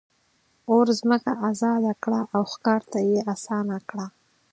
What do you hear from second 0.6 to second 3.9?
اور ځمکه آزاده کړه او ښکار ته یې آسانه